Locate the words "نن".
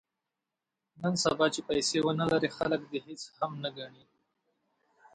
1.01-1.13